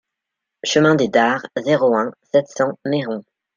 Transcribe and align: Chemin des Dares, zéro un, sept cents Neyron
Chemin 0.63 0.95
des 0.95 1.09
Dares, 1.09 1.45
zéro 1.63 1.95
un, 1.95 2.11
sept 2.31 2.47
cents 2.47 2.73
Neyron 2.87 3.23